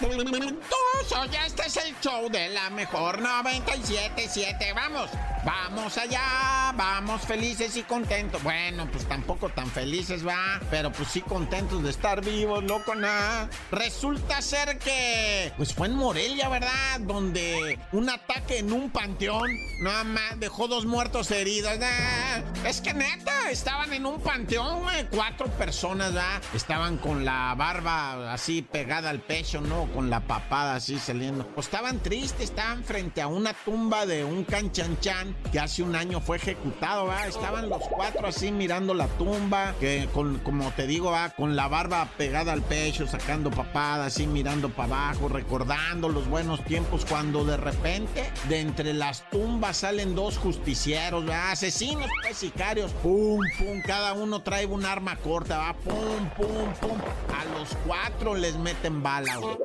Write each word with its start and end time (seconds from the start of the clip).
Todos, 0.00 1.30
ya 1.30 1.46
este 1.46 1.66
es 1.66 1.76
el 1.76 1.98
show 2.00 2.28
de 2.30 2.48
la 2.50 2.70
mejor 2.70 3.20
97.7. 3.20 4.74
Vamos, 4.74 5.10
vamos 5.44 5.98
allá, 5.98 6.72
vamos 6.74 7.22
felices 7.22 7.76
y 7.76 7.82
contentos. 7.82 8.42
Bueno, 8.42 8.88
pues 8.90 9.06
tampoco 9.06 9.48
tan 9.50 9.70
felices, 9.70 10.26
va, 10.26 10.60
pero 10.70 10.90
pues 10.92 11.08
sí 11.08 11.20
contentos 11.20 11.82
de 11.82 11.90
estar 11.90 12.24
vivos, 12.24 12.64
loco, 12.64 12.94
nada. 12.94 13.48
Resulta 13.70 14.40
ser 14.42 14.78
que, 14.78 15.52
pues 15.56 15.74
fue 15.74 15.86
en 15.88 15.94
Morelia, 15.94 16.48
¿verdad? 16.48 17.00
Donde 17.00 17.78
un 17.92 18.08
ataque 18.08 18.58
en 18.58 18.72
un 18.72 18.90
panteón, 18.90 19.50
nada 19.82 20.04
más, 20.04 20.38
dejó 20.40 20.68
dos 20.68 20.86
muertos 20.86 21.30
heridos. 21.30 21.78
nah. 21.78 22.68
Es 22.68 22.80
que 22.80 22.92
neta, 22.94 23.50
estaban 23.50 23.92
en 23.92 24.06
un 24.06 24.20
panteón, 24.20 24.82
güey, 24.82 25.06
cuatro 25.10 25.46
personas, 25.46 26.12
¿verdad? 26.12 26.42
Estaban 26.54 26.98
con 26.98 27.24
la 27.24 27.54
barba 27.54 28.32
así 28.32 28.62
pegada 28.62 29.10
al 29.10 29.20
pecho, 29.30 29.60
¿no? 29.60 29.86
Con 29.94 30.10
la 30.10 30.18
papada 30.18 30.74
así 30.74 30.98
saliendo. 30.98 31.46
Pues 31.54 31.66
estaban 31.68 32.00
tristes, 32.00 32.50
estaban 32.50 32.82
frente 32.82 33.22
a 33.22 33.28
una 33.28 33.52
tumba 33.52 34.04
de 34.04 34.24
un 34.24 34.42
canchanchan 34.42 35.36
que 35.52 35.60
hace 35.60 35.84
un 35.84 35.94
año 35.94 36.20
fue 36.20 36.38
ejecutado, 36.38 37.06
¿va? 37.06 37.28
Estaban 37.28 37.68
los 37.68 37.82
cuatro 37.88 38.26
así 38.26 38.50
mirando 38.50 38.92
la 38.92 39.06
tumba, 39.06 39.74
que 39.78 40.08
con, 40.12 40.38
como 40.40 40.72
te 40.72 40.88
digo, 40.88 41.12
va, 41.12 41.30
con 41.30 41.54
la 41.54 41.68
barba 41.68 42.08
pegada 42.18 42.52
al 42.52 42.62
pecho, 42.62 43.06
sacando 43.06 43.50
papadas, 43.52 44.14
así 44.14 44.26
mirando 44.26 44.68
para 44.68 45.10
abajo, 45.10 45.28
recordando 45.28 46.08
los 46.08 46.26
buenos 46.28 46.64
tiempos 46.64 47.04
cuando 47.04 47.44
de 47.44 47.56
repente 47.56 48.28
de 48.48 48.60
entre 48.60 48.94
las 48.94 49.30
tumbas 49.30 49.76
salen 49.76 50.16
dos 50.16 50.38
justicieros, 50.38 51.28
¿va? 51.28 51.52
Asesinos, 51.52 52.10
pues 52.22 52.36
sicarios. 52.36 52.90
Pum, 53.00 53.40
pum, 53.58 53.80
cada 53.86 54.12
uno 54.14 54.42
trae 54.42 54.66
un 54.66 54.84
arma 54.84 55.14
corta, 55.16 55.56
va, 55.58 55.74
pum, 55.74 56.28
pum, 56.36 56.72
pum. 56.80 56.98
A 57.38 57.44
los 57.56 57.68
cuatro 57.86 58.34
les 58.34 58.56
meten 58.56 59.02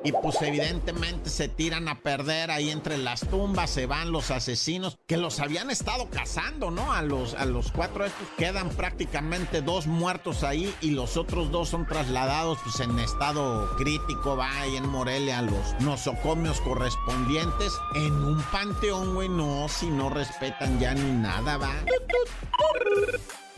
Y 0.04 0.12
pues 0.12 0.42
evidentemente 0.42 1.30
se 1.30 1.48
tiran 1.48 1.88
a 1.88 2.00
perder 2.02 2.52
ahí 2.52 2.70
entre 2.70 2.98
las 2.98 3.22
tumbas, 3.22 3.70
se 3.70 3.86
van 3.86 4.12
los 4.12 4.32
asesinos 4.32 4.98
que 5.08 5.18
los 5.18 5.40
habían 5.40 5.70
estado 5.70 6.10
cazando, 6.10 6.72
¿no? 6.72 6.94
A 6.94 7.02
los, 7.02 7.34
a 7.36 7.46
los 7.46 7.72
cuatro 7.72 8.06
estos 8.06 8.28
quedan 8.38 8.70
prácticamente 8.70 9.62
dos 9.62 9.88
muertos 9.88 10.44
ahí 10.44 10.74
y 10.82 10.92
los 10.92 11.18
otros 11.18 11.52
dos 11.52 11.70
son 11.70 11.86
trasladados 11.86 12.60
pues 12.64 12.80
en 12.80 12.98
estado 13.00 13.76
crítico, 13.78 14.36
va 14.36 14.62
ahí 14.62 14.76
en 14.76 14.88
Morelia 14.88 15.40
a 15.40 15.42
los 15.42 15.76
nosocomios 15.80 16.62
correspondientes 16.62 17.74
en 17.96 18.14
un 18.14 18.42
panteón, 18.52 19.16
güey, 19.16 19.30
no, 19.30 19.68
si 19.70 19.88
no 19.88 20.10
respetan 20.10 20.80
ya 20.80 20.94
ni 20.94 21.12
nada, 21.12 21.58
va. 21.58 21.74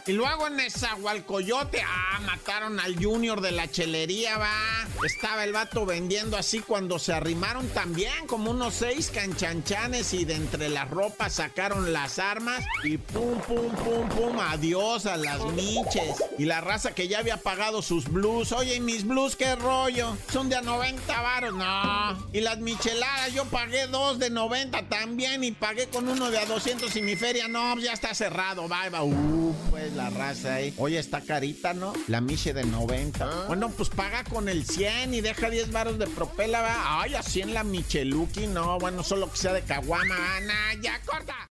Y 0.07 0.13
luego 0.13 0.47
en 0.47 0.55
Nezahualcoyote, 0.55 1.81
ah, 1.85 2.21
mataron 2.25 2.79
al 2.79 2.95
Junior 2.95 3.41
de 3.41 3.51
la 3.51 3.69
chelería, 3.69 4.37
va. 4.37 4.87
Estaba 5.03 5.43
el 5.43 5.51
vato 5.51 5.85
vendiendo 5.85 6.37
así 6.37 6.59
cuando 6.59 6.97
se 6.97 7.11
arrimaron 7.11 7.67
también, 7.67 8.25
como 8.25 8.51
unos 8.51 8.75
seis 8.75 9.11
canchanchanes 9.13 10.13
y 10.13 10.23
de 10.23 10.35
entre 10.35 10.69
las 10.69 10.89
ropas 10.89 11.33
sacaron 11.33 11.91
las 11.91 12.19
armas 12.19 12.63
y 12.85 12.97
pum, 12.97 13.37
pum, 13.41 13.69
pum, 13.75 14.07
pum, 14.07 14.39
adiós 14.39 15.05
a 15.07 15.17
las 15.17 15.43
miches. 15.51 16.23
Y 16.37 16.45
la 16.45 16.61
raza 16.61 16.95
que 16.95 17.09
ya 17.09 17.19
había 17.19 17.37
pagado 17.37 17.81
sus 17.81 18.05
blues, 18.05 18.53
oye, 18.53 18.75
¿y 18.75 18.79
mis 18.79 19.05
blues 19.05 19.35
qué 19.35 19.57
rollo? 19.57 20.15
Son 20.31 20.47
de 20.47 20.55
a 20.55 20.61
90 20.61 21.21
varos, 21.21 21.53
no. 21.53 22.29
Y 22.31 22.39
las 22.39 22.59
micheladas, 22.59 23.33
yo 23.33 23.43
pagué 23.45 23.87
dos 23.87 24.19
de 24.19 24.29
90 24.29 24.87
también 24.87 25.43
y 25.43 25.51
pagué 25.51 25.87
con 25.87 26.07
uno 26.07 26.31
de 26.31 26.37
a 26.39 26.45
200 26.45 26.95
y 26.95 27.01
mi 27.01 27.17
feria, 27.17 27.49
no, 27.49 27.77
ya 27.77 27.91
está 27.91 28.15
cerrado, 28.15 28.69
va, 28.69 28.87
va, 28.89 29.03
uh, 29.03 29.53
pues 29.69 29.96
la 29.97 30.09
raza 30.09 30.55
ahí. 30.55 30.73
Oye, 30.77 30.99
está 30.99 31.21
carita, 31.21 31.73
¿no? 31.73 31.93
La 32.07 32.21
miche 32.21 32.53
de 32.53 32.63
90. 32.63 33.47
Bueno, 33.47 33.69
pues 33.69 33.89
paga 33.89 34.23
con 34.23 34.47
el 34.47 34.65
100 34.65 35.13
y 35.13 35.21
deja 35.21 35.49
10 35.49 35.71
varos 35.71 35.99
de 35.99 36.07
propela, 36.07 36.61
va. 36.61 37.01
Ay, 37.01 37.15
así 37.15 37.41
en 37.41 37.53
la 37.53 37.63
Micheluki, 37.63 38.47
no, 38.47 38.79
bueno, 38.79 39.03
solo 39.03 39.29
que 39.29 39.37
sea 39.37 39.53
de 39.53 39.63
caguama, 39.63 40.15
Ana, 40.37 40.73
ya 40.81 41.01
corta. 41.05 41.35